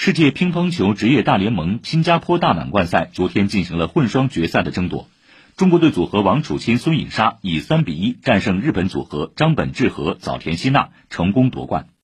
[0.00, 5.08] 世界乒乓球职业大联盟新加坡大满贯赛昨天进行了混双决赛的争夺，
[5.56, 11.88] 中国队组合王楚钦、孙颖莎以三比一战胜日本组合张本智和、早田希娜，成功夺冠。